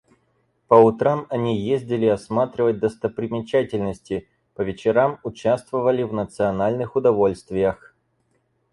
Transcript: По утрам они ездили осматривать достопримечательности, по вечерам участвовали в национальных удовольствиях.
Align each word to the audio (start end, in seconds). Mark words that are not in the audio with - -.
По 0.67 0.73
утрам 0.73 1.27
они 1.29 1.59
ездили 1.61 2.07
осматривать 2.07 2.79
достопримечательности, 2.79 4.27
по 4.55 4.63
вечерам 4.63 5.19
участвовали 5.21 6.01
в 6.01 6.11
национальных 6.11 6.95
удовольствиях. 6.95 7.95